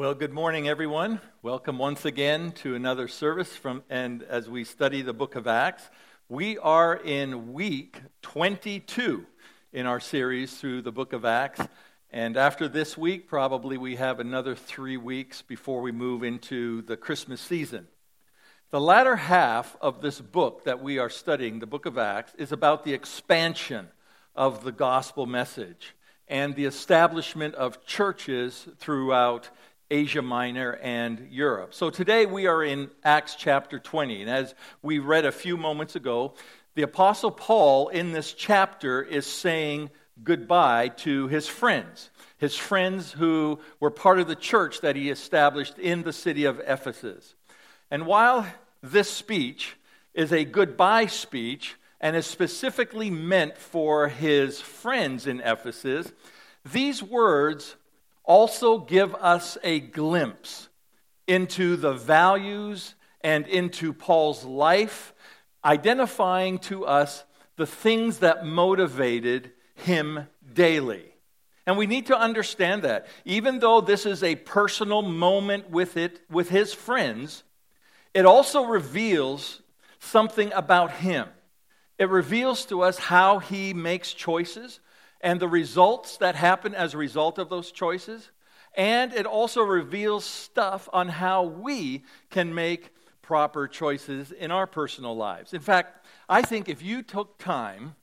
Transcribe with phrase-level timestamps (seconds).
[0.00, 1.20] Well, good morning, everyone.
[1.42, 5.82] Welcome once again to another service from, and as we study the book of Acts,
[6.26, 9.26] we are in week 22
[9.74, 11.60] in our series through the book of Acts.
[12.10, 16.96] And after this week, probably we have another three weeks before we move into the
[16.96, 17.86] Christmas season.
[18.70, 22.52] The latter half of this book that we are studying, the book of Acts, is
[22.52, 23.88] about the expansion
[24.34, 25.94] of the gospel message
[26.26, 29.50] and the establishment of churches throughout
[29.90, 31.74] Asia Minor and Europe.
[31.74, 34.22] So today we are in Acts chapter 20.
[34.22, 36.34] And as we read a few moments ago,
[36.74, 39.90] the Apostle Paul in this chapter is saying
[40.22, 45.78] goodbye to his friends, his friends who were part of the church that he established
[45.78, 47.34] in the city of Ephesus.
[47.90, 48.46] And while
[48.82, 49.76] this speech
[50.14, 56.12] is a goodbye speech and is specifically meant for his friends in Ephesus,
[56.64, 57.76] these words
[58.30, 60.68] also give us a glimpse
[61.26, 65.12] into the values and into Paul's life,
[65.64, 67.24] identifying to us
[67.56, 71.12] the things that motivated him daily.
[71.66, 73.08] And we need to understand that.
[73.24, 77.42] Even though this is a personal moment with it with his friends,
[78.14, 79.60] it also reveals
[79.98, 81.26] something about him.
[81.98, 84.78] It reveals to us how he makes choices,
[85.20, 88.30] and the results that happen as a result of those choices.
[88.76, 92.90] And it also reveals stuff on how we can make
[93.20, 95.52] proper choices in our personal lives.
[95.52, 97.94] In fact, I think if you took time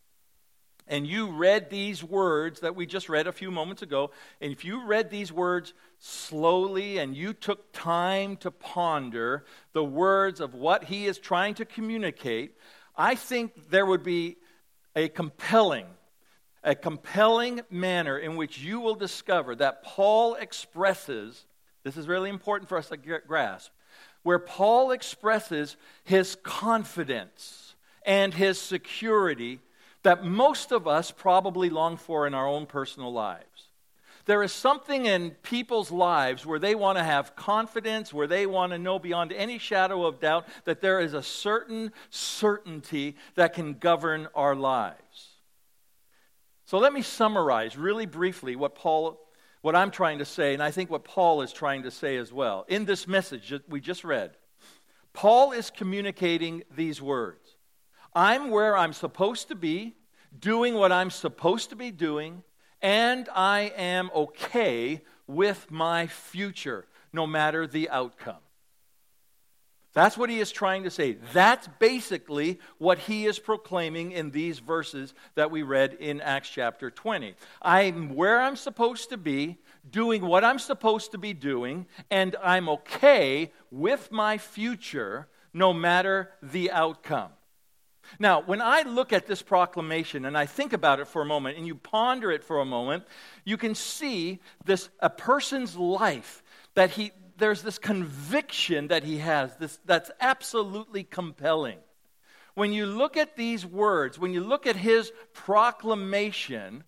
[0.87, 4.63] and you read these words that we just read a few moments ago, and if
[4.63, 10.85] you read these words slowly and you took time to ponder the words of what
[10.85, 12.55] he is trying to communicate,
[12.95, 14.37] I think there would be
[14.95, 15.87] a compelling
[16.67, 21.45] a compelling manner in which you will discover that Paul expresses,
[21.83, 23.71] this is really important for us to grasp,
[24.21, 29.61] where Paul expresses his confidence and his security
[30.03, 33.69] that most of us probably long for in our own personal lives.
[34.25, 38.73] There is something in people's lives where they want to have confidence, where they want
[38.73, 43.75] to know beyond any shadow of doubt that there is a certain certainty that can
[43.75, 45.36] govern our lives.
[46.67, 49.21] So let me summarize really briefly what Paul
[49.61, 52.33] what I'm trying to say and I think what Paul is trying to say as
[52.33, 52.65] well.
[52.67, 54.31] In this message that we just read,
[55.13, 57.55] Paul is communicating these words.
[58.13, 59.95] I'm where I'm supposed to be,
[60.37, 62.43] doing what I'm supposed to be doing,
[62.81, 68.43] and I am okay with my future, no matter the outcome.
[69.97, 71.13] That's what he is trying to say.
[71.33, 76.91] That's basically what he is proclaiming in these verses that we read in Acts chapter
[76.91, 77.33] 20.
[77.63, 79.57] I'm where I'm supposed to be,
[79.89, 86.29] doing what I'm supposed to be doing, and I'm okay with my future no matter
[86.43, 87.31] the outcome.
[88.19, 91.57] Now, when I look at this proclamation and I think about it for a moment
[91.57, 93.03] and you ponder it for a moment,
[93.45, 96.43] you can see this a person's life
[96.75, 101.77] that he there's this conviction that he has this, that's absolutely compelling.
[102.55, 106.83] When you look at these words, when you look at his proclamation,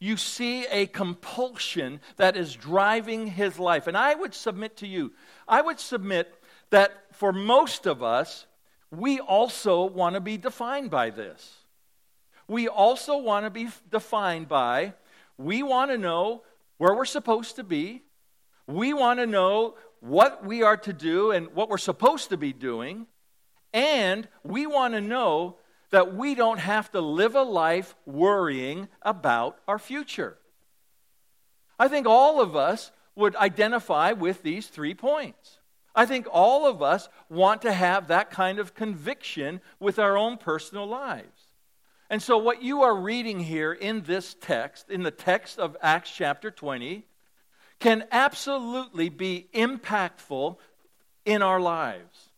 [0.00, 3.86] you see a compulsion that is driving his life.
[3.86, 5.12] And I would submit to you,
[5.46, 6.34] I would submit
[6.70, 8.46] that for most of us,
[8.90, 11.54] we also want to be defined by this.
[12.46, 14.94] We also want to be defined by,
[15.38, 16.42] we want to know
[16.76, 18.02] where we're supposed to be,
[18.66, 22.52] we want to know what we are to do and what we're supposed to be
[22.52, 23.06] doing.
[23.72, 25.56] And we want to know
[25.90, 30.36] that we don't have to live a life worrying about our future.
[31.78, 35.58] I think all of us would identify with these three points.
[35.94, 40.36] I think all of us want to have that kind of conviction with our own
[40.36, 41.52] personal lives.
[42.10, 46.10] And so, what you are reading here in this text, in the text of Acts
[46.10, 47.06] chapter 20,
[47.78, 50.56] can absolutely be impactful
[51.24, 52.30] in our lives.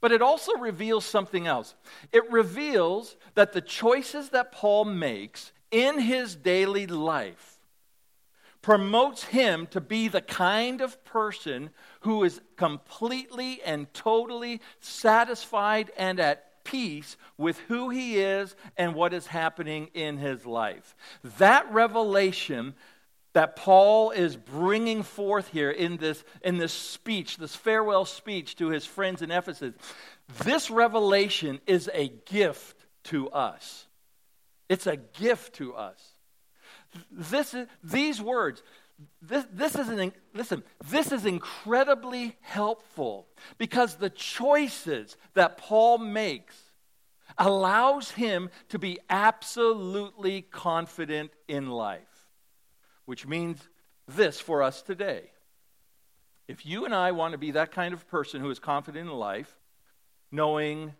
[0.00, 1.74] But it also reveals something else.
[2.12, 7.56] It reveals that the choices that Paul makes in his daily life
[8.62, 16.18] promotes him to be the kind of person who is completely and totally satisfied and
[16.18, 20.96] at peace with who he is and what is happening in his life.
[21.38, 22.74] That revelation
[23.36, 28.68] that Paul is bringing forth here in this, in this speech, this farewell speech to
[28.68, 29.74] his friends in Ephesus,
[30.42, 33.88] this revelation is a gift to us.
[34.70, 36.14] It's a gift to us.
[37.10, 38.62] This is, these words,
[39.20, 43.26] this, this is an, listen, this is incredibly helpful
[43.58, 46.56] because the choices that Paul makes
[47.36, 52.15] allows him to be absolutely confident in life,
[53.06, 53.60] which means
[54.06, 55.30] this for us today.
[56.48, 59.16] If you and I want to be that kind of person who is confident in
[59.16, 59.58] life,
[60.30, 60.92] knowing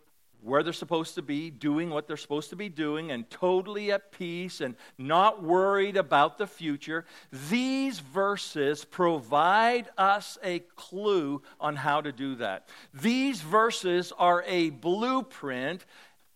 [0.42, 4.12] where they're supposed to be, doing what they're supposed to be doing, and totally at
[4.12, 7.04] peace and not worried about the future,
[7.50, 12.68] these verses provide us a clue on how to do that.
[12.94, 15.84] These verses are a blueprint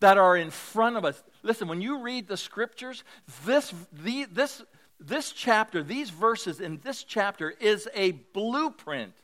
[0.01, 1.23] that are in front of us.
[1.43, 3.05] Listen, when you read the scriptures,
[3.45, 4.63] this, the, this,
[5.01, 9.15] this chapter, these verses in this chapter is a blueprint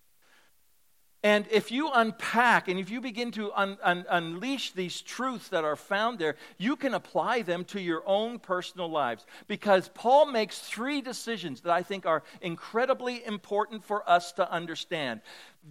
[1.27, 5.65] and if you unpack and if you begin to un- un- unleash these truths that
[5.65, 9.27] are found there, you can apply them to your own personal lives.
[9.49, 15.21] Because Paul makes three decisions that I think are incredibly important for us to understand.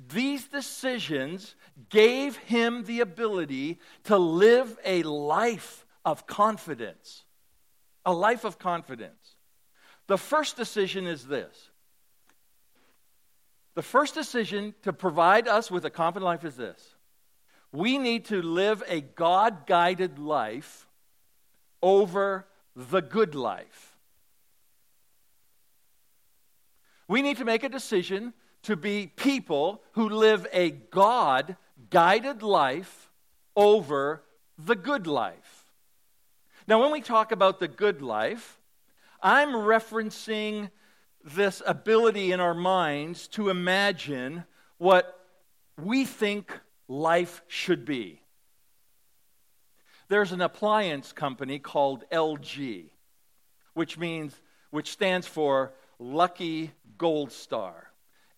[0.10, 1.56] These decisions
[1.90, 7.24] gave him the ability to live a life of confidence.
[8.06, 9.25] A life of confidence.
[10.08, 11.70] The first decision is this
[13.74, 16.96] the first decision to provide us with a confident life is this
[17.72, 20.88] we need to live a God guided life
[21.82, 23.98] over the good life.
[27.08, 31.56] We need to make a decision to be people who live a God
[31.90, 33.12] guided life
[33.56, 34.24] over
[34.58, 35.66] the good life.
[36.68, 38.60] Now, when we talk about the good life,
[39.26, 40.70] I'm referencing
[41.24, 44.44] this ability in our minds to imagine
[44.78, 45.20] what
[45.82, 46.54] we think
[46.88, 48.22] life should be.
[50.10, 52.92] There's an appliance company called LG,
[53.74, 54.40] which means
[54.70, 57.90] which stands for Lucky Gold Star.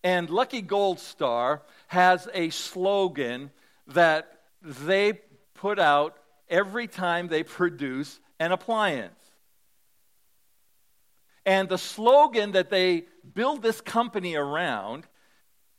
[0.02, 3.50] And Lucky Gold Star has a slogan
[3.88, 5.20] that they
[5.52, 6.16] put out
[6.48, 9.17] every time they produce an appliance.
[11.48, 15.06] And the slogan that they build this company around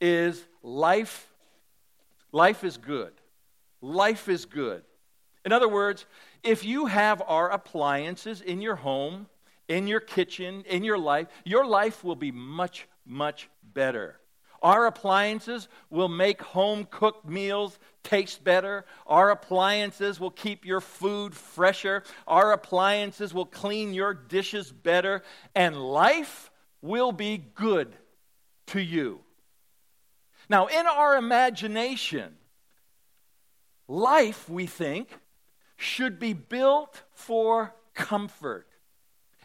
[0.01, 1.31] is life,
[2.31, 3.13] life is good.
[3.79, 4.81] Life is good.
[5.45, 6.07] In other words,
[6.41, 9.27] if you have our appliances in your home,
[9.67, 14.18] in your kitchen, in your life, your life will be much, much better.
[14.61, 18.85] Our appliances will make home cooked meals taste better.
[19.07, 22.03] Our appliances will keep your food fresher.
[22.27, 25.23] Our appliances will clean your dishes better.
[25.55, 26.51] And life
[26.81, 27.95] will be good
[28.67, 29.21] to you.
[30.49, 32.35] Now, in our imagination,
[33.87, 35.09] life, we think,
[35.77, 38.67] should be built for comfort.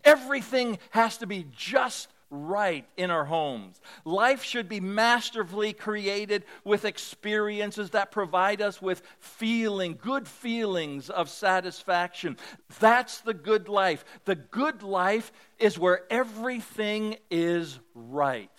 [0.03, 3.81] Everything has to be just right in our homes.
[4.05, 11.31] Life should be masterfully created with experiences that provide us with feeling, good feelings of
[11.31, 12.37] satisfaction.
[12.81, 14.05] That's the good life.
[14.25, 18.51] The good life is where everything is right.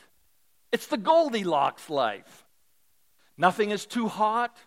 [0.72, 2.46] It's the Goldilocks life.
[3.38, 4.58] Nothing is too hot,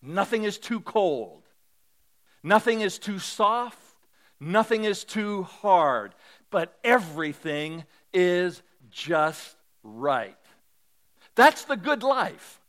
[0.00, 1.42] nothing is too cold,
[2.42, 3.78] nothing is too soft,
[4.38, 6.14] nothing is too hard,
[6.50, 10.36] but everything is just right.
[11.34, 12.60] That's the good life.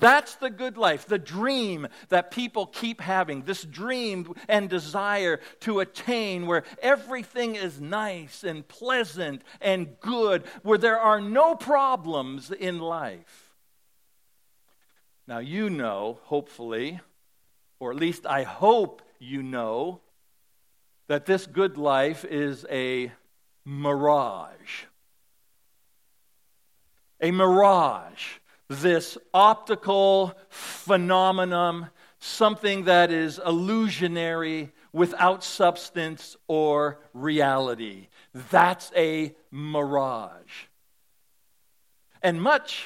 [0.00, 5.78] That's the good life, the dream that people keep having, this dream and desire to
[5.80, 12.80] attain where everything is nice and pleasant and good, where there are no problems in
[12.80, 13.54] life.
[15.28, 16.98] Now, you know, hopefully,
[17.78, 20.00] or at least I hope you know,
[21.06, 23.12] that this good life is a
[23.64, 24.84] mirage.
[27.20, 28.38] A mirage,
[28.68, 38.08] this optical phenomenon, something that is illusionary without substance or reality.
[38.50, 40.66] That's a mirage.
[42.22, 42.84] And much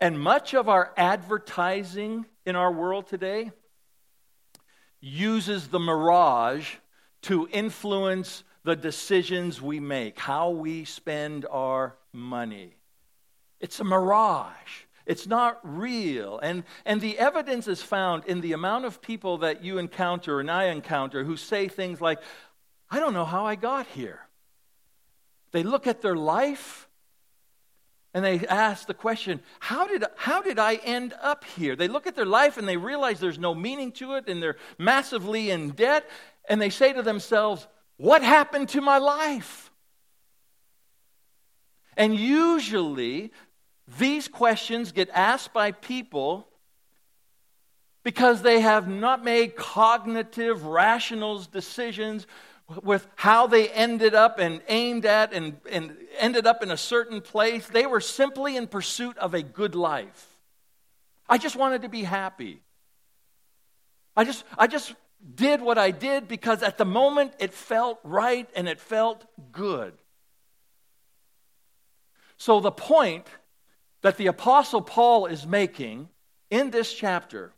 [0.00, 3.52] and much of our advertising in our world today
[5.00, 6.76] uses the mirage
[7.22, 12.76] to influence the decisions we make, how we spend our money.
[13.60, 14.84] It's a mirage.
[15.06, 16.38] It's not real.
[16.38, 20.50] And, and the evidence is found in the amount of people that you encounter and
[20.50, 22.20] I encounter who say things like,
[22.90, 24.20] I don't know how I got here.
[25.52, 26.88] They look at their life
[28.14, 31.76] and they ask the question, how did, how did I end up here?
[31.76, 34.56] They look at their life and they realize there's no meaning to it and they're
[34.78, 36.08] massively in debt.
[36.48, 39.70] And they say to themselves, what happened to my life?
[41.96, 43.32] And usually,
[43.98, 46.48] these questions get asked by people
[48.02, 52.26] because they have not made cognitive, rational decisions
[52.82, 57.20] with how they ended up and aimed at and, and ended up in a certain
[57.20, 57.66] place.
[57.66, 60.28] They were simply in pursuit of a good life.
[61.28, 62.60] I just wanted to be happy.
[64.16, 64.94] I just, I just
[65.34, 69.94] did what I did because at the moment it felt right and it felt good.
[72.36, 73.26] So, the point
[74.02, 76.08] that the Apostle Paul is making
[76.50, 77.52] in this chapter,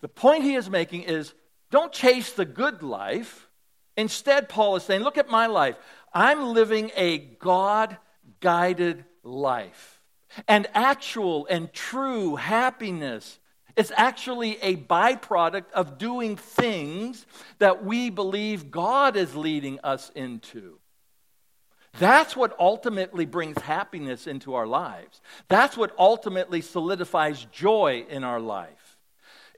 [0.00, 1.32] the point he is making is
[1.70, 3.48] don't chase the good life.
[3.96, 5.76] Instead, Paul is saying, Look at my life.
[6.12, 7.96] I'm living a God
[8.40, 10.00] guided life.
[10.48, 13.38] And actual and true happiness
[13.76, 17.26] is actually a byproduct of doing things
[17.58, 20.78] that we believe God is leading us into.
[21.98, 25.20] That's what ultimately brings happiness into our lives.
[25.48, 28.79] That's what ultimately solidifies joy in our life.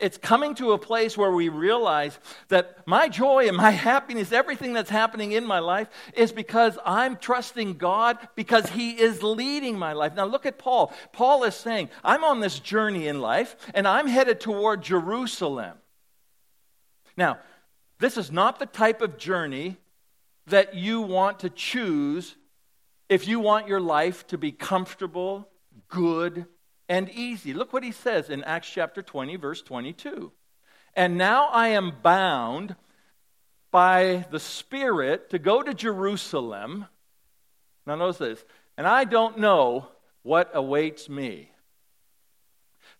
[0.02, 2.18] It's coming to a place where we realize
[2.48, 7.16] that my joy and my happiness, everything that's happening in my life, is because I'm
[7.16, 10.16] trusting God because He is leading my life.
[10.16, 10.92] Now, look at Paul.
[11.12, 15.78] Paul is saying, I'm on this journey in life and I'm headed toward Jerusalem.
[17.16, 17.38] Now,
[18.00, 19.76] this is not the type of journey
[20.48, 22.34] that you want to choose
[23.08, 25.48] if you want your life to be comfortable,
[25.88, 26.46] good,
[26.92, 27.54] and easy.
[27.54, 30.30] Look what he says in Acts chapter 20, verse 22.
[30.94, 32.76] And now I am bound
[33.70, 36.84] by the Spirit to go to Jerusalem.
[37.86, 38.44] Now, notice this.
[38.76, 39.88] And I don't know
[40.22, 41.50] what awaits me.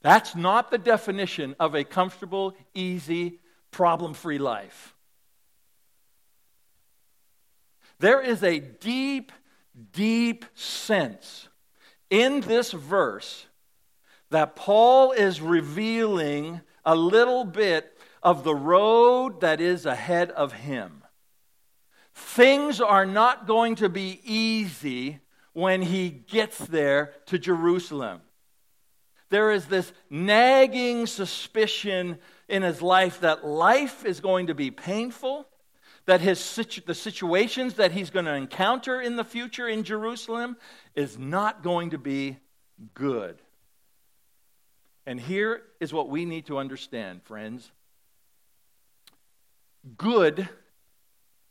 [0.01, 3.41] That's not the definition of a comfortable, easy,
[3.73, 4.95] problem free life.
[7.99, 9.33] There is a deep,
[9.93, 11.49] deep sense
[12.09, 13.49] in this verse
[14.33, 21.05] that Paul is revealing a little bit of the road that is ahead of him.
[22.15, 25.21] Things are not going to be easy
[25.53, 28.23] when he gets there to Jerusalem.
[29.29, 35.47] There is this nagging suspicion in his life that life is going to be painful,
[36.07, 40.57] that his situ- the situations that he's going to encounter in the future in Jerusalem
[40.95, 42.39] is not going to be
[42.95, 43.42] good.
[45.07, 47.71] And here is what we need to understand, friends
[49.97, 50.49] good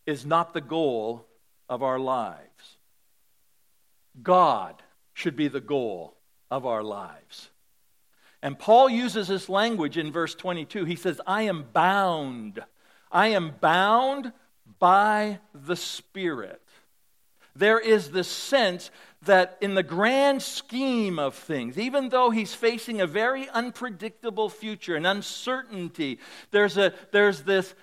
[0.06, 1.26] is not the goal
[1.70, 2.78] of our lives,
[4.22, 4.82] God
[5.14, 6.16] should be the goal
[6.50, 7.50] of our lives.
[8.42, 10.86] And Paul uses this language in verse 22.
[10.86, 12.60] He says, I am bound.
[13.12, 14.32] I am bound
[14.80, 16.62] by the Spirit.
[17.56, 18.90] There is this sense
[19.24, 24.96] that in the grand scheme of things, even though he's facing a very unpredictable future
[24.96, 26.18] and uncertainty,
[26.50, 27.76] there's, a, there's this,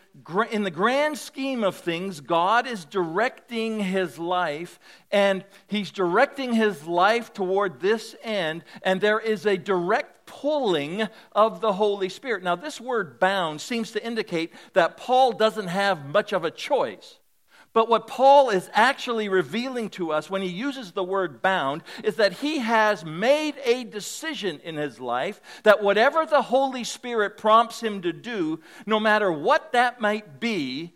[0.50, 4.80] in the grand scheme of things, God is directing his life,
[5.12, 11.60] and he's directing his life toward this end, and there is a direct pulling of
[11.60, 12.42] the Holy Spirit.
[12.42, 17.18] Now, this word bound seems to indicate that Paul doesn't have much of a choice.
[17.72, 22.16] But what Paul is actually revealing to us when he uses the word bound is
[22.16, 27.80] that he has made a decision in his life that whatever the Holy Spirit prompts
[27.80, 30.94] him to do, no matter what that might be,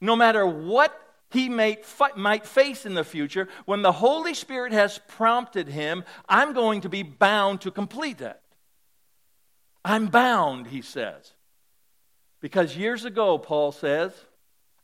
[0.00, 1.78] no matter what he may,
[2.16, 6.88] might face in the future, when the Holy Spirit has prompted him, I'm going to
[6.88, 8.42] be bound to complete that.
[9.84, 11.32] I'm bound, he says.
[12.40, 14.12] Because years ago, Paul says,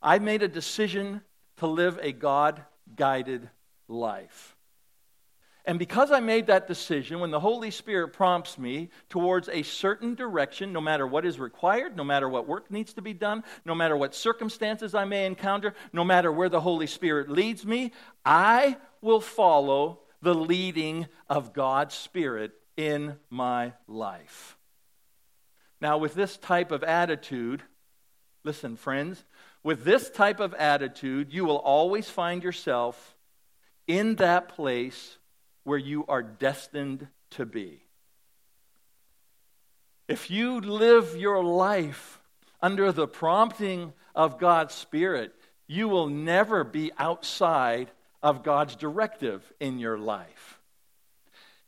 [0.01, 1.21] I made a decision
[1.57, 2.63] to live a God
[2.95, 3.49] guided
[3.87, 4.55] life.
[5.63, 10.15] And because I made that decision, when the Holy Spirit prompts me towards a certain
[10.15, 13.75] direction, no matter what is required, no matter what work needs to be done, no
[13.75, 17.91] matter what circumstances I may encounter, no matter where the Holy Spirit leads me,
[18.25, 24.57] I will follow the leading of God's Spirit in my life.
[25.79, 27.61] Now, with this type of attitude,
[28.43, 29.23] listen, friends,
[29.63, 33.15] with this type of attitude, you will always find yourself
[33.87, 35.17] in that place
[35.63, 37.83] where you are destined to be.
[40.07, 42.19] If you live your life
[42.61, 45.33] under the prompting of God's Spirit,
[45.67, 47.91] you will never be outside
[48.21, 50.59] of God's directive in your life.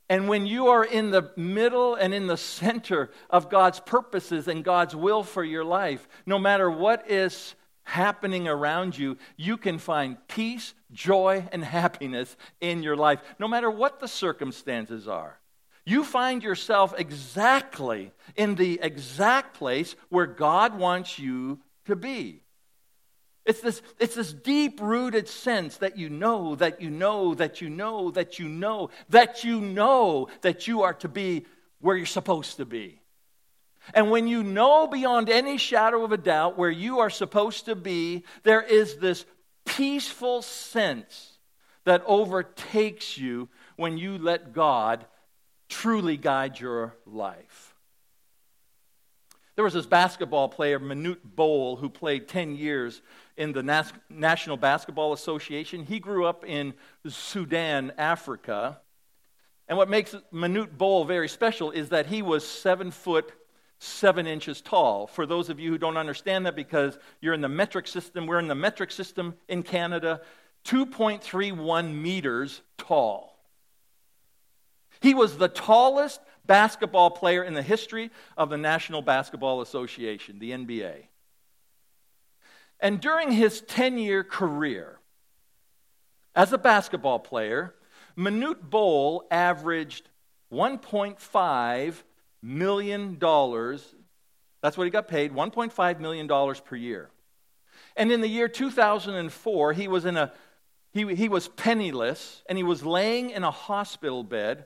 [0.09, 4.63] And when you are in the middle and in the center of God's purposes and
[4.63, 10.17] God's will for your life, no matter what is happening around you, you can find
[10.27, 15.39] peace, joy, and happiness in your life, no matter what the circumstances are.
[15.85, 22.43] You find yourself exactly in the exact place where God wants you to be.
[23.45, 27.69] It's this, it's this deep rooted sense that you know, that you know, that you
[27.69, 31.45] know, that you know, that you know that you are to be
[31.79, 33.01] where you're supposed to be.
[33.93, 37.75] And when you know beyond any shadow of a doubt where you are supposed to
[37.75, 39.25] be, there is this
[39.65, 41.37] peaceful sense
[41.85, 45.05] that overtakes you when you let God
[45.67, 47.73] truly guide your life.
[49.55, 53.01] There was this basketball player, Manute Bol, who played 10 years
[53.37, 55.83] in the Nas- National Basketball Association.
[55.83, 56.73] He grew up in
[57.07, 58.79] Sudan, Africa.
[59.67, 63.31] And what makes Manute Bol very special is that he was seven foot
[63.83, 65.07] seven inches tall.
[65.07, 68.39] For those of you who don't understand that, because you're in the metric system, we're
[68.39, 70.21] in the metric system in Canada,
[70.65, 73.37] 2.31 meters tall.
[75.01, 80.51] He was the tallest basketball player in the history of the National Basketball Association, the
[80.51, 81.07] NBA.
[82.79, 84.99] And during his 10 year career
[86.35, 87.75] as a basketball player,
[88.17, 90.09] Manute Bol averaged
[90.51, 92.03] $1.5
[92.43, 93.17] million.
[93.17, 93.95] dollars.
[94.61, 97.09] That's what he got paid $1.5 million per year.
[97.95, 100.31] And in the year 2004, he was, in a,
[100.91, 104.65] he, he was penniless and he was laying in a hospital bed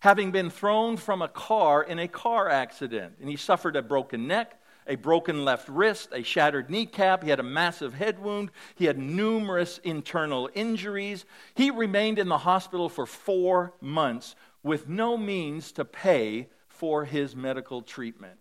[0.00, 3.14] having been thrown from a car in a car accident.
[3.20, 7.22] And he suffered a broken neck, a broken left wrist, a shattered kneecap.
[7.22, 8.50] He had a massive head wound.
[8.74, 11.24] He had numerous internal injuries.
[11.54, 17.36] He remained in the hospital for four months with no means to pay for his
[17.36, 18.38] medical treatment.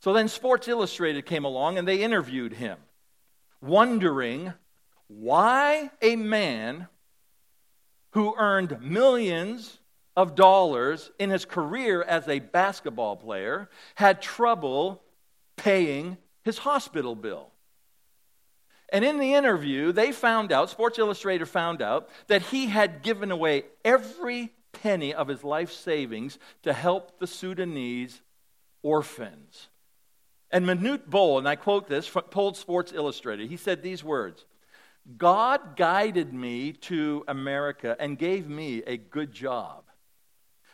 [0.00, 2.78] So then Sports Illustrated came along and they interviewed him,
[3.60, 4.52] wondering
[5.06, 6.88] why a man
[8.10, 9.78] who earned millions
[10.16, 15.02] of dollars in his career as a basketball player had trouble
[15.56, 17.50] paying his hospital bill.
[18.90, 23.30] And in the interview, they found out, Sports Illustrated found out, that he had given
[23.30, 28.20] away every penny of his life savings to help the Sudanese
[28.82, 29.68] orphans.
[30.50, 34.44] And Manute Bol, and I quote this, told Sports Illustrated, he said these words
[35.16, 39.84] God guided me to America and gave me a good job.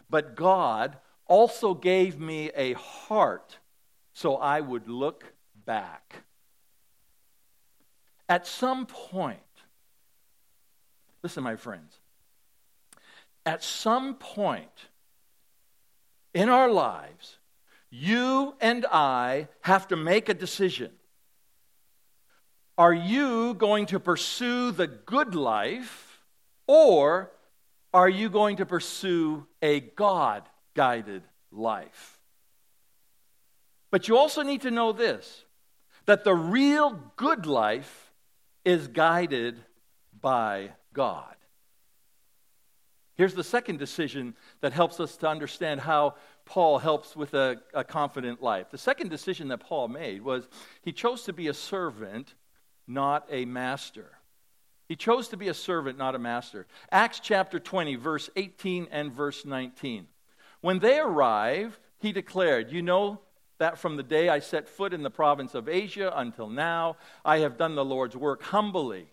[0.09, 3.59] But God also gave me a heart
[4.13, 5.25] so I would look
[5.65, 6.25] back.
[8.29, 9.39] At some point,
[11.23, 12.00] listen, my friends,
[13.51, 14.87] at some point
[16.33, 17.39] in our lives,
[17.91, 20.93] you and I have to make a decision.
[22.79, 26.23] Are you going to pursue the good life
[26.69, 27.33] or
[27.93, 32.21] are you going to pursue a God guided life?
[33.91, 35.45] But you also need to know this
[36.07, 38.13] that the real good life
[38.65, 39.59] is guided
[40.21, 41.40] by God.
[43.17, 47.85] Here's the second decision that helps us to understand how Paul helps with a, a,
[47.85, 48.71] confident life.
[48.71, 50.49] The second decision that Paul made was
[50.83, 52.35] he chose to be a servant,
[52.87, 54.13] not a master.
[54.89, 56.67] He chose to be a servant, not a master.
[56.91, 60.09] Acts chapter 20, verse 18 and verse 19.
[60.63, 63.21] When they arrived, he declared, You know
[63.59, 67.39] that from the day I set foot in the province of Asia until now, I
[67.39, 69.09] have done the Lord's work humbly.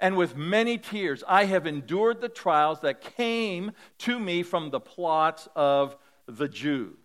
[0.00, 4.80] And with many tears, I have endured the trials that came to me from the
[4.80, 6.96] plots of the Jews.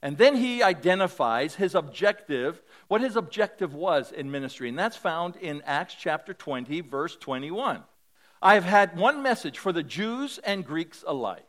[0.00, 4.68] And then he identifies his objective, what his objective was in ministry.
[4.68, 7.84] And that's found in Acts chapter 20, verse 21.
[8.40, 11.46] I have had one message for the Jews and Greeks alike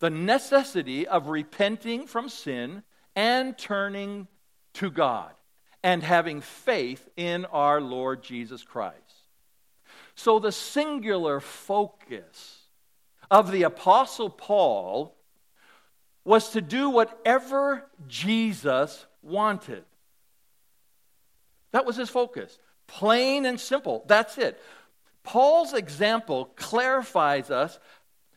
[0.00, 2.84] the necessity of repenting from sin
[3.16, 4.28] and turning
[4.74, 5.32] to God
[5.82, 9.07] and having faith in our Lord Jesus Christ.
[10.18, 12.62] So, the singular focus
[13.30, 15.14] of the Apostle Paul
[16.24, 19.84] was to do whatever Jesus wanted.
[21.70, 22.58] That was his focus.
[22.88, 24.02] Plain and simple.
[24.08, 24.60] That's it.
[25.22, 27.78] Paul's example clarifies us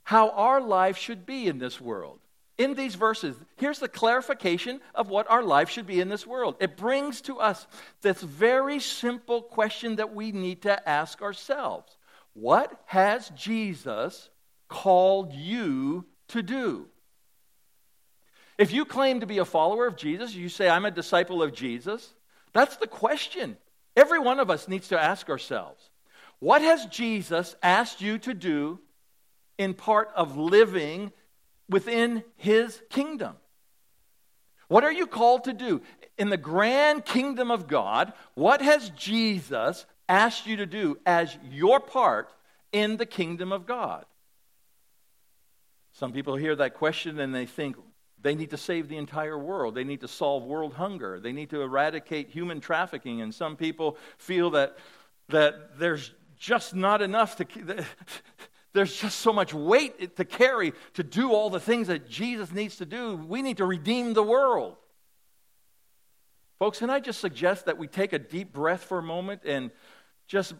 [0.03, 2.19] how our life should be in this world.
[2.61, 6.57] In these verses, here's the clarification of what our life should be in this world.
[6.59, 7.65] It brings to us
[8.03, 11.97] this very simple question that we need to ask ourselves
[12.33, 14.29] What has Jesus
[14.67, 16.85] called you to do?
[18.59, 21.53] If you claim to be a follower of Jesus, you say, I'm a disciple of
[21.53, 22.13] Jesus,
[22.53, 23.57] That's the question
[23.97, 25.89] every one of us needs to ask ourselves.
[26.37, 28.79] What has Jesus asked you to do
[29.57, 31.11] in part of living
[31.71, 33.35] within his kingdom?
[34.67, 35.81] What are you called to do?
[36.17, 41.79] In the grand kingdom of God, what has Jesus asked you to do as your
[41.79, 42.29] part
[42.71, 44.05] in the kingdom of God?
[45.93, 47.75] Some people hear that question and they think
[48.21, 49.75] they need to save the entire world.
[49.75, 51.19] They need to solve world hunger.
[51.19, 53.21] They need to eradicate human trafficking.
[53.21, 54.77] And some people feel that,
[55.29, 57.45] that there's just not enough to.
[58.73, 62.77] There's just so much weight to carry to do all the things that Jesus needs
[62.77, 63.15] to do.
[63.15, 64.77] We need to redeem the world.
[66.59, 69.71] Folks, can I just suggest that we take a deep breath for a moment and
[70.27, 70.53] just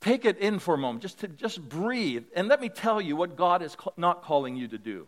[0.00, 3.14] take it in for a moment, just to just breathe, and let me tell you
[3.16, 5.06] what God is not calling you to do.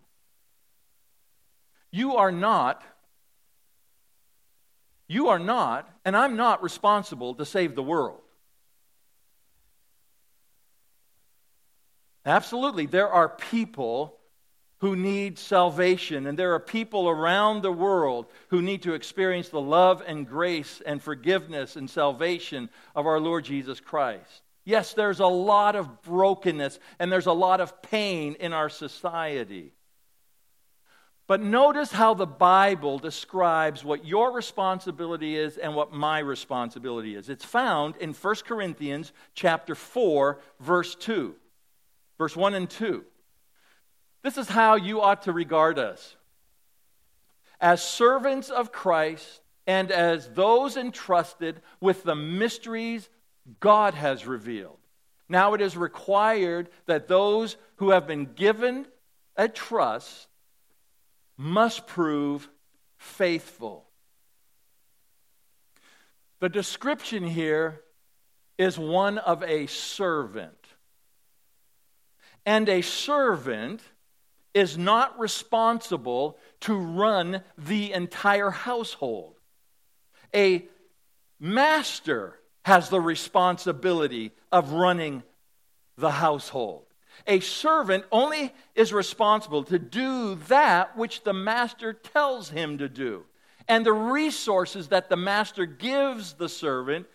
[1.91, 2.83] You are not,
[5.07, 8.21] you are not, and I'm not responsible to save the world.
[12.25, 14.17] Absolutely, there are people
[14.79, 19.61] who need salvation, and there are people around the world who need to experience the
[19.61, 24.41] love and grace and forgiveness and salvation of our Lord Jesus Christ.
[24.65, 29.73] Yes, there's a lot of brokenness and there's a lot of pain in our society.
[31.27, 37.29] But notice how the Bible describes what your responsibility is and what my responsibility is.
[37.29, 41.35] It's found in 1 Corinthians chapter 4 verse 2.
[42.17, 43.03] Verse 1 and 2.
[44.23, 46.15] This is how you ought to regard us.
[47.59, 53.09] As servants of Christ and as those entrusted with the mysteries
[53.59, 54.77] God has revealed.
[55.27, 58.85] Now it is required that those who have been given
[59.35, 60.27] a trust
[61.37, 62.49] must prove
[62.97, 63.85] faithful.
[66.39, 67.81] The description here
[68.57, 70.64] is one of a servant.
[72.45, 73.81] And a servant
[74.53, 79.35] is not responsible to run the entire household.
[80.33, 80.65] A
[81.39, 85.23] master has the responsibility of running
[85.97, 86.85] the household.
[87.27, 93.25] A servant only is responsible to do that which the master tells him to do,
[93.67, 97.07] and the resources that the master gives the servant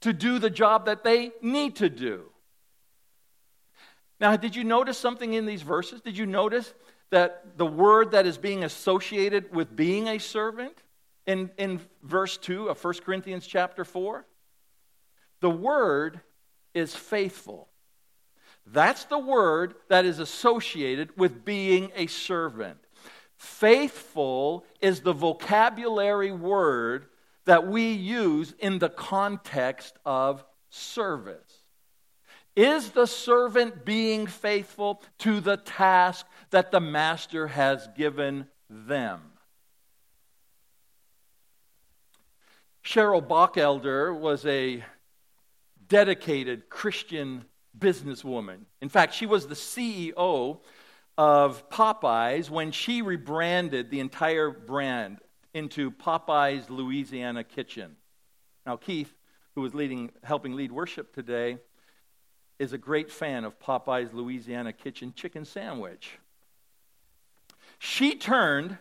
[0.00, 2.30] to do the job that they need to do.
[4.20, 6.00] Now, did you notice something in these verses?
[6.00, 6.72] Did you notice
[7.10, 10.76] that the word that is being associated with being a servant
[11.26, 14.24] in, in verse 2 of 1 Corinthians chapter 4?
[15.40, 16.20] The word
[16.74, 17.68] is faithful.
[18.66, 22.78] That's the word that is associated with being a servant.
[23.36, 27.06] Faithful is the vocabulary word
[27.44, 31.53] that we use in the context of service.
[32.56, 39.20] Is the servant being faithful to the task that the master has given them?
[42.84, 44.84] Cheryl Bachelder was a
[45.88, 47.44] dedicated Christian
[47.76, 48.66] businesswoman.
[48.80, 50.60] In fact, she was the CEO
[51.16, 55.18] of Popeyes when she rebranded the entire brand
[55.54, 57.96] into Popeyes Louisiana Kitchen.
[58.66, 59.12] Now, Keith,
[59.54, 61.58] who was leading, helping lead worship today,
[62.58, 66.18] is a great fan of Popeyes Louisiana Kitchen chicken sandwich.
[67.78, 68.78] She turned,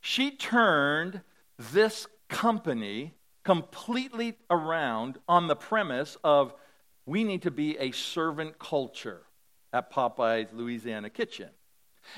[0.00, 1.20] she turned
[1.58, 6.54] this company completely around on the premise of
[7.06, 9.22] we need to be a servant culture
[9.72, 11.50] at Popeye's Louisiana Kitchen.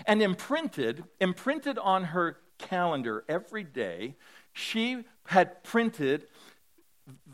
[0.07, 4.17] And imprinted, imprinted on her calendar every day,
[4.53, 6.27] she had printed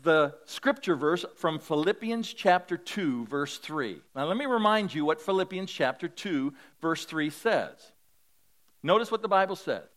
[0.03, 4.01] the scripture verse from Philippians chapter 2, verse 3.
[4.15, 7.91] Now, let me remind you what Philippians chapter 2, verse 3 says.
[8.81, 9.87] Notice what the Bible says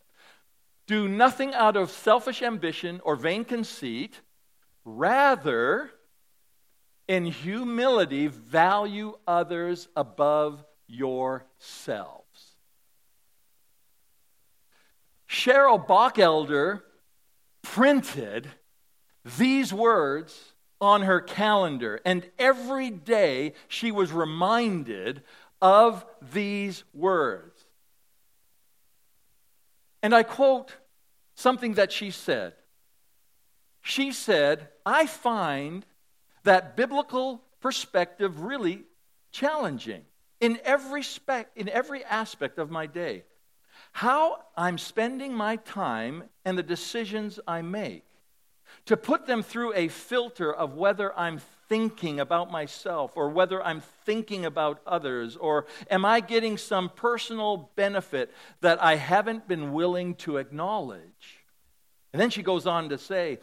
[0.85, 4.19] do nothing out of selfish ambition or vain conceit.
[4.85, 5.89] Rather,
[7.07, 12.23] in humility, value others above yourselves.
[15.29, 16.81] Cheryl Bachelder
[17.61, 18.49] printed
[19.37, 25.23] these words on her calendar, and every day she was reminded
[25.61, 27.63] of these words.
[30.01, 30.75] And I quote
[31.35, 32.53] something that she said.
[33.81, 35.85] She said, I find
[36.43, 38.83] that biblical perspective really
[39.31, 40.03] challenging
[40.41, 43.23] in every, spec, in every aspect of my day.
[43.93, 48.03] How I'm spending my time and the decisions I make.
[48.85, 53.81] To put them through a filter of whether I'm thinking about myself or whether I'm
[54.05, 58.31] thinking about others or am I getting some personal benefit
[58.61, 61.43] that I haven't been willing to acknowledge.
[62.11, 63.39] And then she goes on to say,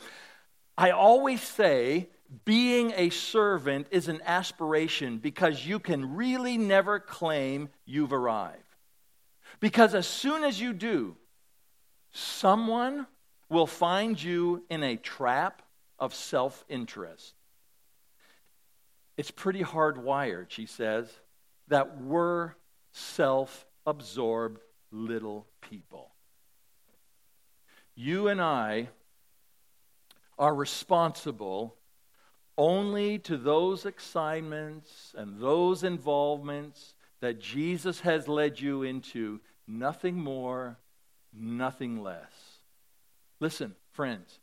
[0.76, 2.08] I always say
[2.44, 8.62] being a servant is an aspiration because you can really never claim you've arrived.
[9.58, 11.16] Because as soon as you do,
[12.12, 13.06] someone
[13.50, 15.60] will find you in a trap
[15.98, 17.34] of self interest.
[19.18, 21.10] It's pretty hardwired, she says,
[21.68, 22.54] that we're
[22.92, 26.12] self absorbed little people.
[27.94, 28.88] You and I
[30.38, 31.76] are responsible
[32.56, 40.78] only to those assignments and those involvements that Jesus has led you into, nothing more,
[41.32, 42.49] nothing less.
[43.40, 44.38] Listen, friends,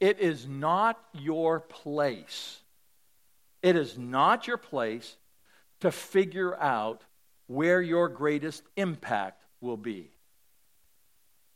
[0.00, 2.60] it is not your place.
[3.62, 5.16] It is not your place
[5.80, 7.02] to figure out
[7.46, 10.10] where your greatest impact will be.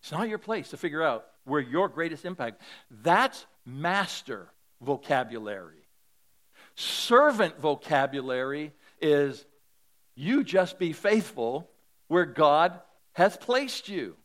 [0.01, 2.61] It's not your place to figure out where your greatest impact.
[3.03, 4.49] That's master
[4.81, 5.87] vocabulary.
[6.77, 9.44] Servant vocabulary is
[10.14, 11.68] you just be faithful
[12.09, 12.79] where God
[13.12, 14.16] has placed you.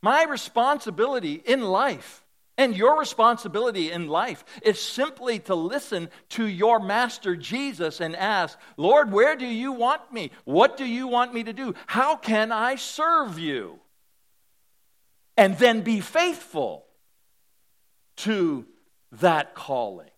[0.00, 2.22] My responsibility in life
[2.58, 8.58] and your responsibility in life is simply to listen to your master Jesus and ask,
[8.76, 10.32] Lord, where do you want me?
[10.44, 11.74] What do you want me to do?
[11.86, 13.78] How can I serve you?
[15.36, 16.84] And then be faithful
[18.16, 18.66] to
[19.12, 20.10] that calling.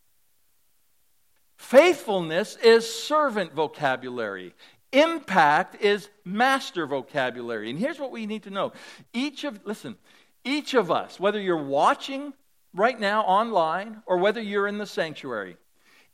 [1.59, 4.55] Faithfulness is servant vocabulary.
[4.93, 7.71] Impact is master vocabulary.
[7.71, 8.73] And here's what we need to know.
[9.13, 9.97] Each of, listen,
[10.45, 12.33] each of us, whether you're watching
[12.75, 15.57] right now online or whether you're in the sanctuary,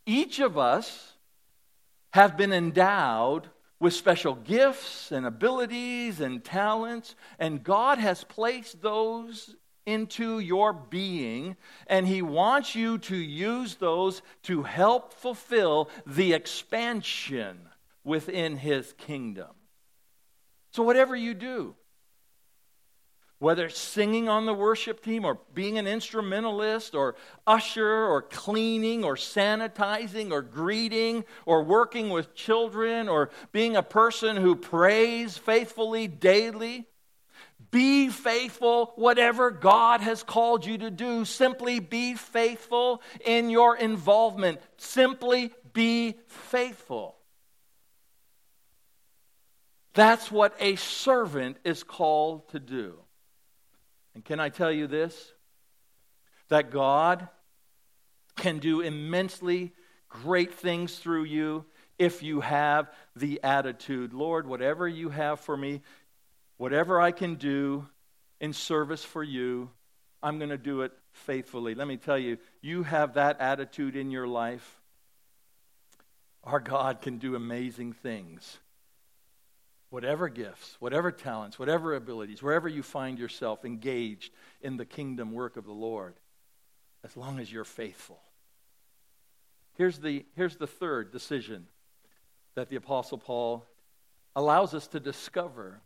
[0.05, 1.15] each of us
[2.13, 9.55] have been endowed with special gifts and abilities and talents, and God has placed those
[9.85, 17.69] into your being, and He wants you to use those to help fulfill the expansion
[18.07, 19.51] within His kingdom.
[20.71, 21.75] So, whatever you do,
[23.39, 27.17] whether it's singing on the worship team or being an instrumentalist or
[27.47, 34.37] usher or cleaning or sanitizing or greeting or working with children or being a person
[34.37, 36.87] who prays faithfully daily,
[37.71, 41.27] be faithful, whatever God has called you to do.
[41.27, 44.61] Simply be faithful in your involvement.
[44.79, 47.16] Simply be faithful.
[49.97, 52.95] That's what a servant is called to do.
[54.15, 55.33] And can I tell you this?
[56.49, 57.29] That God
[58.37, 59.73] can do immensely
[60.09, 61.65] great things through you
[61.99, 65.81] if you have the attitude Lord, whatever you have for me,
[66.59, 67.87] Whatever I can do
[68.41, 69.71] in service for you,
[70.23, 71.75] I'm going to do it faithfully.
[71.75, 74.81] Let me tell you, you have that attitude in your life.
[76.45, 78.59] Our God can do amazing things.
[79.91, 85.57] Whatever gifts, whatever talents, whatever abilities, wherever you find yourself engaged in the kingdom work
[85.57, 86.15] of the Lord,
[87.05, 88.21] as long as you're faithful.
[89.75, 91.67] Here's the, here's the third decision
[92.55, 93.65] that the Apostle Paul
[94.35, 95.81] allows us to discover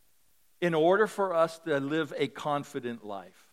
[0.61, 3.47] in order for us to live a confident life.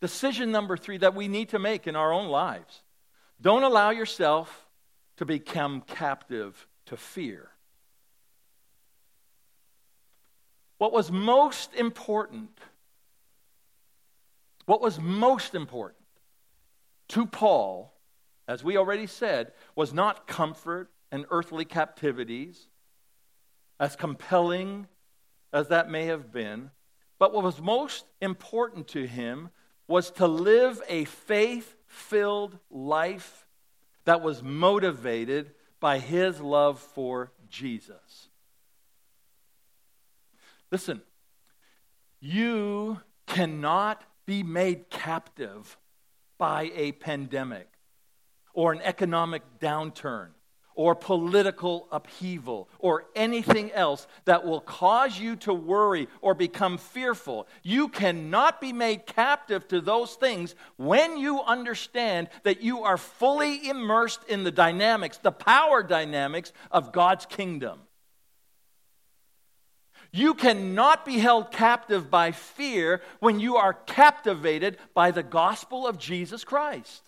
[0.00, 2.82] Decision number three that we need to make in our own lives
[3.40, 4.66] don't allow yourself
[5.16, 7.50] to become captive to fear.
[10.84, 12.50] What was most important,
[14.66, 16.04] what was most important
[17.08, 17.94] to Paul,
[18.46, 22.68] as we already said, was not comfort and earthly captivities,
[23.80, 24.86] as compelling
[25.54, 26.70] as that may have been.
[27.18, 29.48] But what was most important to him
[29.88, 33.46] was to live a faith filled life
[34.04, 38.28] that was motivated by his love for Jesus.
[40.74, 41.02] Listen,
[42.18, 45.78] you cannot be made captive
[46.36, 47.68] by a pandemic
[48.54, 50.30] or an economic downturn
[50.74, 57.46] or political upheaval or anything else that will cause you to worry or become fearful.
[57.62, 63.68] You cannot be made captive to those things when you understand that you are fully
[63.68, 67.78] immersed in the dynamics, the power dynamics of God's kingdom.
[70.16, 75.98] You cannot be held captive by fear when you are captivated by the gospel of
[75.98, 77.02] Jesus Christ.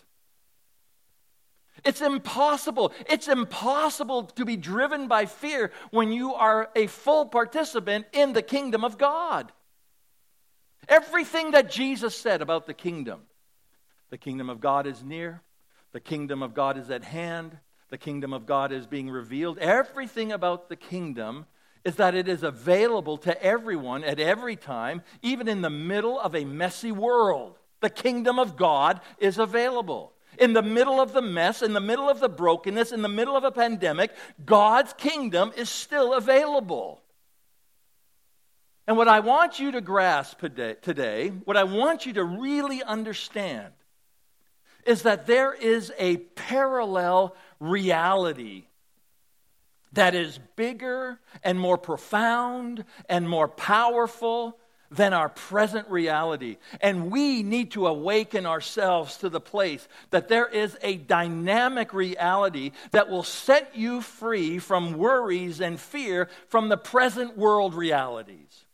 [1.85, 2.93] It's impossible.
[3.09, 8.43] It's impossible to be driven by fear when you are a full participant in the
[8.43, 9.53] kingdom of God.
[10.89, 13.21] Everything that Jesus said about the kingdom
[14.11, 15.43] the kingdom of God is near,
[15.93, 17.57] the kingdom of God is at hand,
[17.89, 19.59] the kingdom of God is being revealed.
[19.59, 21.47] Everything about the kingdom
[21.87, 26.35] is that it is available to everyone at every time, even in the middle of
[26.35, 27.57] a messy world.
[27.81, 30.13] The kingdom of God is available.
[30.37, 33.37] In the middle of the mess, in the middle of the brokenness, in the middle
[33.37, 34.11] of a pandemic,
[34.45, 37.01] God's kingdom is still available.
[38.89, 43.73] And what I want you to grasp today, what I want you to really understand,
[44.85, 48.65] is that there is a parallel reality
[49.93, 54.59] that is bigger and more profound and more powerful
[54.91, 56.59] than our present reality.
[56.81, 62.73] And we need to awaken ourselves to the place that there is a dynamic reality
[62.93, 68.65] that will set you free from worries and fear from the present world realities.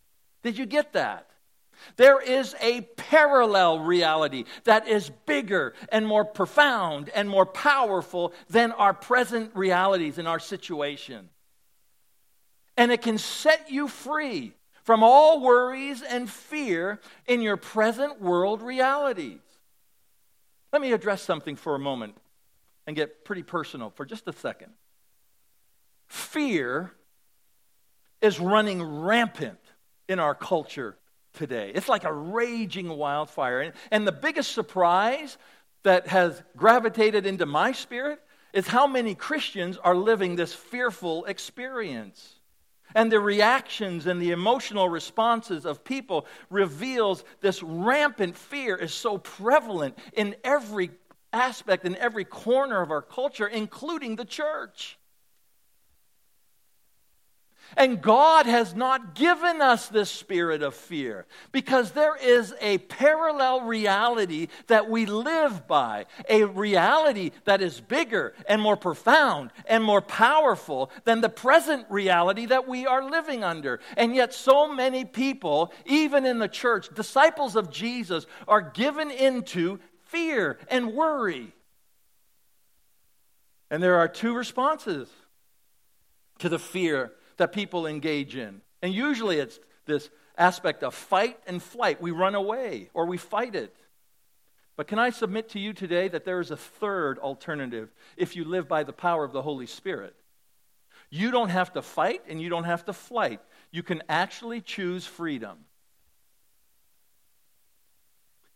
[0.42, 1.28] Did you get that?
[1.96, 8.72] There is a parallel reality that is bigger and more profound and more powerful than
[8.72, 11.28] our present realities in our situation.
[12.76, 18.62] And it can set you free from all worries and fear in your present world
[18.62, 19.40] realities.
[20.72, 22.16] Let me address something for a moment
[22.86, 24.72] and get pretty personal for just a second.
[26.06, 26.92] Fear
[28.20, 29.58] is running rampant
[30.08, 30.96] in our culture
[31.32, 31.72] today.
[31.74, 33.60] It's like a raging wildfire.
[33.60, 35.38] And, and the biggest surprise
[35.82, 38.20] that has gravitated into my spirit
[38.52, 42.36] is how many Christians are living this fearful experience.
[42.94, 49.16] And the reactions and the emotional responses of people reveals this rampant fear is so
[49.16, 50.90] prevalent in every
[51.32, 54.98] aspect, in every corner of our culture, including the church.
[57.76, 63.62] And God has not given us this spirit of fear because there is a parallel
[63.62, 70.02] reality that we live by, a reality that is bigger and more profound and more
[70.02, 73.80] powerful than the present reality that we are living under.
[73.96, 79.80] And yet, so many people, even in the church, disciples of Jesus, are given into
[80.06, 81.52] fear and worry.
[83.70, 85.08] And there are two responses
[86.38, 88.60] to the fear that people engage in.
[88.82, 92.00] And usually it's this aspect of fight and flight.
[92.00, 93.74] We run away or we fight it.
[94.76, 98.44] But can I submit to you today that there is a third alternative if you
[98.44, 100.14] live by the power of the Holy Spirit?
[101.10, 103.40] You don't have to fight and you don't have to flight.
[103.72, 105.58] You can actually choose freedom.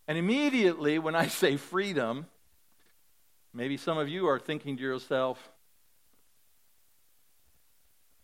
[0.06, 2.26] And immediately, when I say freedom,
[3.52, 5.50] maybe some of you are thinking to yourself,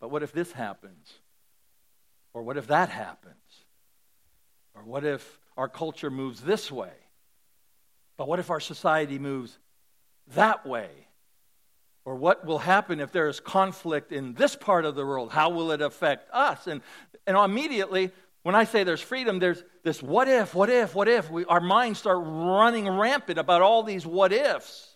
[0.03, 1.13] but what if this happens?
[2.33, 3.37] Or what if that happens?
[4.75, 6.91] Or what if our culture moves this way?
[8.17, 9.57] But what if our society moves
[10.35, 10.89] that way?
[12.03, 15.31] Or what will happen if there is conflict in this part of the world?
[15.31, 16.67] How will it affect us?
[16.67, 16.81] And,
[17.25, 18.11] and immediately,
[18.41, 21.31] when I say there's freedom, there's this what if, what if, what if.
[21.31, 24.92] We, our minds start running rampant about all these what ifs.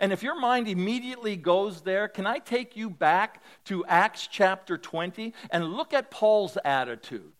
[0.00, 4.76] And if your mind immediately goes there, can I take you back to Acts chapter
[4.76, 7.32] 20 and look at Paul's attitude?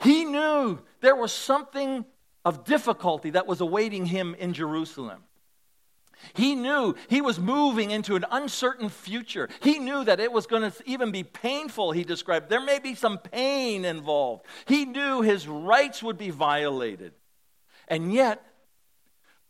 [0.00, 2.04] He knew there was something
[2.44, 5.24] of difficulty that was awaiting him in Jerusalem.
[6.34, 9.48] He knew he was moving into an uncertain future.
[9.60, 12.48] He knew that it was going to even be painful, he described.
[12.48, 14.44] There may be some pain involved.
[14.66, 17.12] He knew his rights would be violated.
[17.86, 18.44] And yet,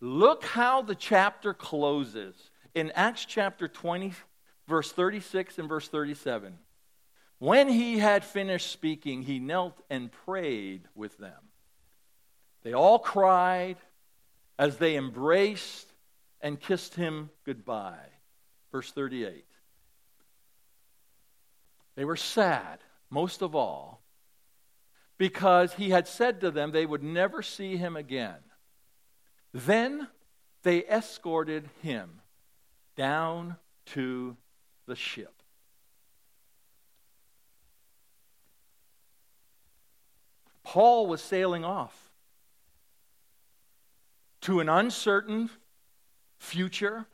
[0.01, 4.13] Look how the chapter closes in Acts chapter 20,
[4.69, 6.59] verse 36 and verse 37.
[7.39, 11.49] When he had finished speaking, he knelt and prayed with them.
[12.63, 13.77] They all cried
[14.59, 15.93] as they embraced
[16.41, 18.11] and kissed him goodbye.
[18.73, 19.45] Verse 38.
[21.95, 22.79] They were sad,
[23.11, 24.03] most of all,
[25.17, 28.37] because he had said to them they would never see him again.
[29.53, 30.09] Then
[30.63, 32.21] they escorted him
[32.97, 34.37] down to
[34.87, 35.43] the ship.
[40.63, 42.11] Paul was sailing off
[44.43, 45.49] to an uncertain
[46.39, 47.07] future.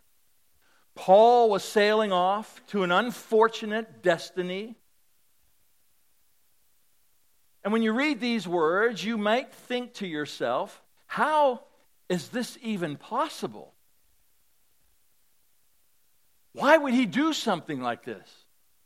[0.97, 4.77] Paul was sailing off to an unfortunate destiny.
[7.63, 11.63] And when you read these words, you might think to yourself, how
[12.09, 13.75] is this even possible?
[16.53, 18.29] Why would he do something like this?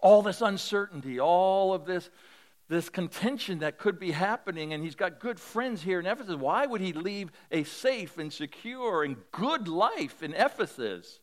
[0.00, 2.08] All this uncertainty, all of this,
[2.68, 6.36] this contention that could be happening, and he's got good friends here in Ephesus.
[6.36, 11.20] Why would he leave a safe and secure and good life in Ephesus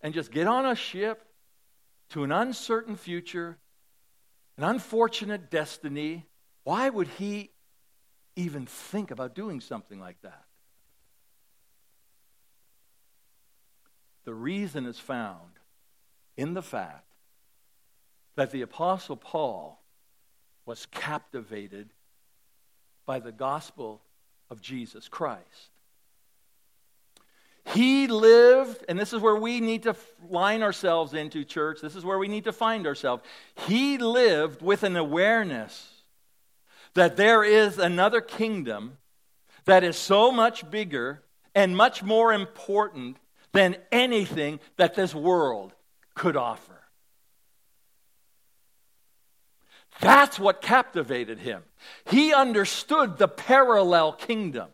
[0.00, 1.24] and just get on a ship
[2.10, 3.58] to an uncertain future,
[4.56, 6.26] an unfortunate destiny?
[6.64, 7.50] Why would he
[8.34, 10.47] even think about doing something like that?
[14.28, 15.58] The reason is found
[16.36, 17.06] in the fact
[18.36, 19.80] that the Apostle Paul
[20.66, 21.88] was captivated
[23.06, 24.02] by the gospel
[24.50, 25.70] of Jesus Christ.
[27.72, 29.96] He lived, and this is where we need to
[30.28, 31.80] line ourselves into, church.
[31.80, 33.22] This is where we need to find ourselves.
[33.66, 36.02] He lived with an awareness
[36.92, 38.98] that there is another kingdom
[39.64, 41.22] that is so much bigger
[41.54, 43.16] and much more important
[43.52, 45.72] than anything that this world
[46.14, 46.78] could offer.
[50.00, 51.62] That's what captivated him.
[52.08, 54.68] He understood the parallel kingdom.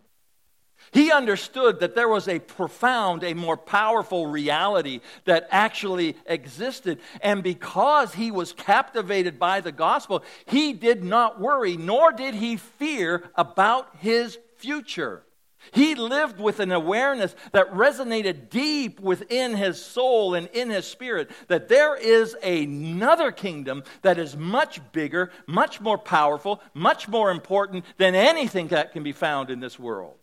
[0.92, 7.00] He understood that there was a profound, a more powerful reality that actually existed.
[7.20, 12.56] And because he was captivated by the gospel, he did not worry, nor did he
[12.56, 15.24] fear about his future.
[15.72, 21.30] He lived with an awareness that resonated deep within his soul and in his spirit
[21.48, 27.84] that there is another kingdom that is much bigger, much more powerful, much more important
[27.96, 30.16] than anything that can be found in this world.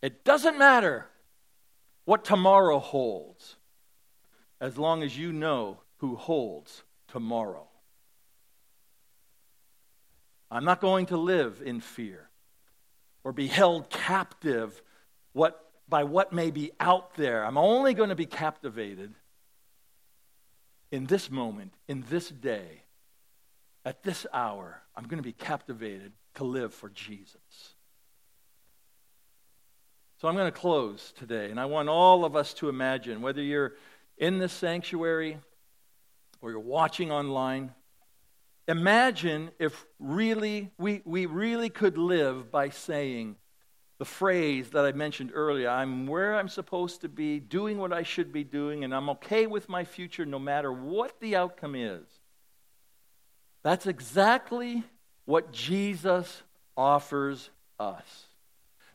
[0.00, 1.06] It doesn't matter
[2.04, 3.56] what tomorrow holds
[4.60, 7.68] as long as you know who holds tomorrow.
[10.50, 12.28] I'm not going to live in fear
[13.24, 14.82] or be held captive
[15.32, 17.44] what, by what may be out there.
[17.44, 19.14] I'm only going to be captivated
[20.90, 22.82] in this moment, in this day,
[23.84, 24.82] at this hour.
[24.96, 27.74] I'm going to be captivated to live for Jesus.
[30.20, 33.42] So I'm going to close today, and I want all of us to imagine whether
[33.42, 33.72] you're
[34.18, 35.38] in this sanctuary
[36.40, 37.72] or you're watching online
[38.68, 43.36] Imagine if really we, we really could live by saying
[43.98, 48.02] the phrase that I mentioned earlier I'm where I'm supposed to be, doing what I
[48.02, 52.04] should be doing, and I'm okay with my future no matter what the outcome is.
[53.62, 54.82] That's exactly
[55.24, 56.42] what Jesus
[56.76, 58.26] offers us.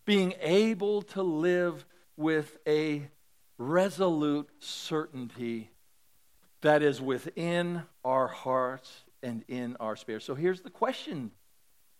[0.05, 3.09] Being able to live with a
[3.57, 5.71] resolute certainty
[6.61, 10.23] that is within our hearts and in our spirit.
[10.23, 11.31] So here's the question.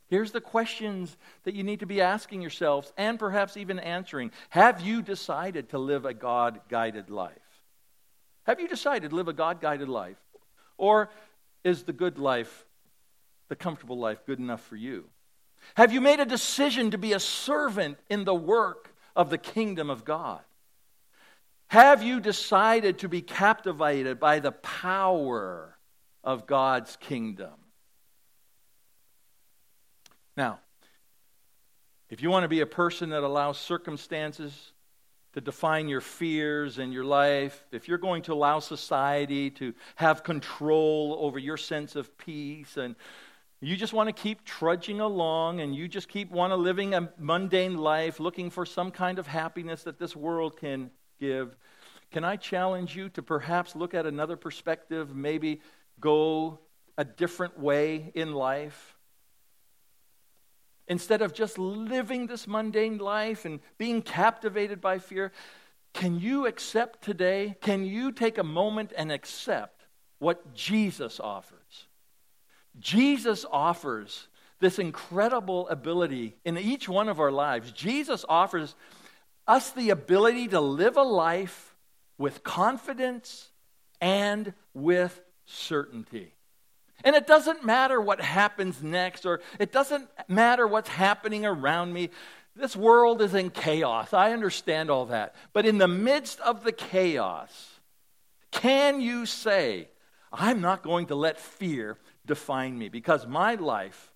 [0.09, 4.31] Here's the questions that you need to be asking yourselves and perhaps even answering.
[4.49, 7.33] Have you decided to live a God guided life?
[8.43, 10.17] Have you decided to live a God guided life?
[10.77, 11.09] Or
[11.65, 12.65] is the good life,
[13.49, 15.05] the comfortable life, good enough for you?
[15.75, 19.89] Have you made a decision to be a servant in the work of the kingdom
[19.89, 20.41] of God?
[21.67, 25.76] Have you decided to be captivated by the power
[26.27, 27.53] of God's kingdom.
[30.35, 30.59] Now,
[32.09, 34.73] if you want to be a person that allows circumstances
[35.31, 40.25] to define your fears and your life, if you're going to allow society to have
[40.25, 42.97] control over your sense of peace and
[43.61, 47.09] you just want to keep trudging along and you just keep want to living a
[47.17, 51.57] mundane life looking for some kind of happiness that this world can give
[52.11, 55.59] can i challenge you to perhaps look at another perspective maybe
[55.99, 56.59] go
[56.97, 58.95] a different way in life.
[60.87, 65.31] Instead of just living this mundane life and being captivated by fear,
[65.93, 67.55] can you accept today?
[67.61, 69.85] Can you take a moment and accept
[70.19, 71.87] what Jesus offers?
[72.79, 74.27] Jesus offers
[74.59, 77.71] this incredible ability in each one of our lives.
[77.71, 78.75] Jesus offers
[79.47, 81.75] us the ability to live a life
[82.17, 83.49] with confidence
[84.01, 86.33] and with certainty.
[87.03, 92.09] And it doesn't matter what happens next, or it doesn't matter what's happening around me.
[92.55, 94.13] This world is in chaos.
[94.13, 95.35] I understand all that.
[95.53, 97.79] But in the midst of the chaos,
[98.51, 99.89] can you say,
[100.33, 102.89] I'm not going to let fear define me?
[102.89, 104.11] Because my life,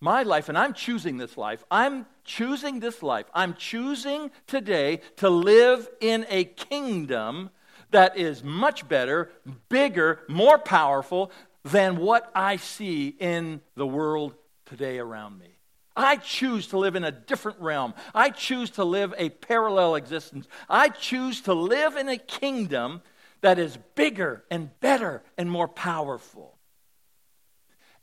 [0.00, 3.26] my life, and I'm choosing this life, I'm choosing this life.
[3.32, 7.50] I'm choosing today to live in a kingdom
[7.94, 9.30] that is much better,
[9.68, 11.30] bigger, more powerful
[11.64, 14.34] than what I see in the world
[14.66, 15.58] today around me.
[15.96, 17.94] I choose to live in a different realm.
[18.12, 20.48] I choose to live a parallel existence.
[20.68, 23.00] I choose to live in a kingdom
[23.42, 26.58] that is bigger and better and more powerful.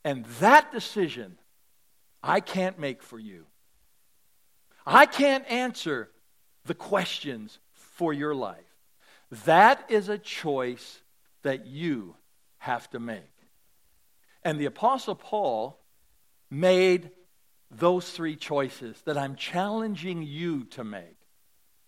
[0.05, 1.37] And that decision
[2.23, 3.45] I can't make for you.
[4.85, 6.11] I can't answer
[6.63, 8.70] the questions for your life.
[9.45, 11.01] That is a choice
[11.43, 12.15] that you
[12.59, 13.23] have to make.
[14.43, 15.79] And the Apostle Paul
[16.49, 17.11] made
[17.69, 21.17] those three choices that I'm challenging you to make.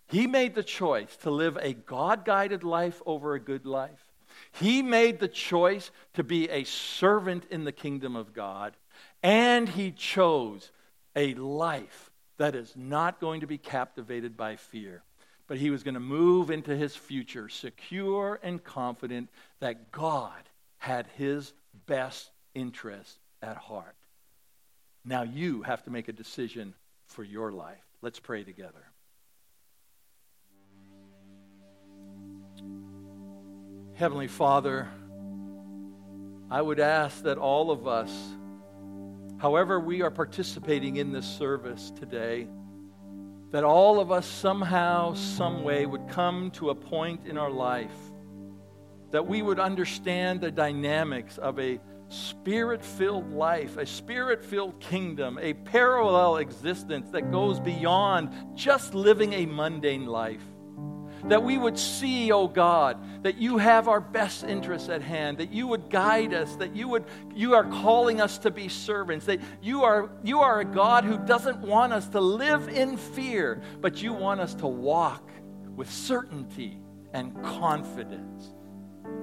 [0.06, 4.12] He made the choice to live a God guided life over a good life.
[4.52, 8.74] He made the choice to be a servant in the kingdom of God.
[9.22, 10.70] And he chose
[11.14, 15.02] a life that is not going to be captivated by fear.
[15.46, 19.28] But he was going to move into his future secure and confident
[19.60, 20.42] that God
[20.78, 21.52] had his
[21.86, 23.96] best interest at heart.
[25.04, 26.74] Now you have to make a decision
[27.06, 27.84] for your life.
[28.00, 28.84] Let's pray together.
[33.94, 34.88] Heavenly Father,
[36.50, 38.12] I would ask that all of us,
[39.38, 42.48] however we are participating in this service today,
[43.54, 47.94] that all of us somehow, some way would come to a point in our life
[49.12, 51.78] that we would understand the dynamics of a
[52.08, 59.32] spirit filled life, a spirit filled kingdom, a parallel existence that goes beyond just living
[59.34, 60.42] a mundane life.
[61.28, 65.52] That we would see, oh God, that you have our best interests at hand, that
[65.52, 67.04] you would guide us, that you would
[67.34, 71.18] you are calling us to be servants, that you are you are a God who
[71.18, 75.30] doesn't want us to live in fear, but you want us to walk
[75.74, 76.78] with certainty
[77.12, 78.52] and confidence.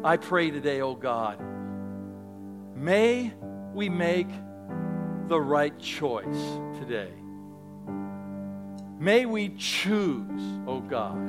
[0.03, 1.39] I pray today, oh God,
[2.81, 3.31] May
[3.75, 4.27] we make
[5.27, 6.25] the right choice
[6.79, 7.11] today.
[8.99, 11.19] May we choose, oh God,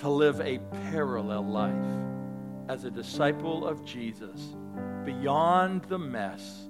[0.00, 0.58] to live a
[0.90, 1.74] parallel life
[2.70, 4.54] as a disciple of Jesus
[5.04, 6.68] beyond the mess,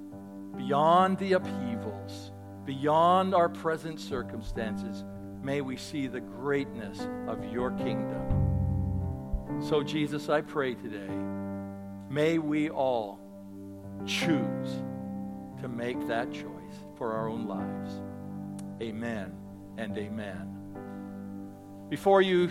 [0.56, 2.32] beyond the upheavals,
[2.64, 5.04] beyond our present circumstances.
[5.42, 9.60] May we see the greatness of your kingdom.
[9.62, 11.14] So, Jesus, I pray today,
[12.08, 13.20] may we all
[14.06, 14.82] choose
[15.60, 16.46] to make that choice
[16.96, 18.00] for our own lives.
[18.82, 19.36] Amen
[19.76, 20.48] and amen.
[21.88, 22.48] Before you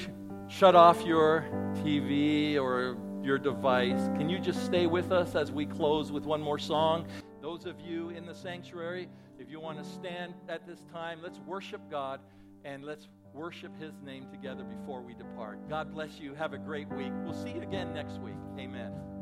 [0.50, 1.46] shut off your
[1.76, 6.42] TV or your device, can you just stay with us as we close with one
[6.42, 7.08] more song?
[7.42, 11.40] Those of you in the sanctuary, if you want to stand at this time, let's
[11.40, 12.20] worship God
[12.66, 15.70] and let's worship His name together before we depart.
[15.70, 16.34] God bless you.
[16.34, 17.14] Have a great week.
[17.24, 18.36] We'll see you again next week.
[18.58, 19.19] Amen.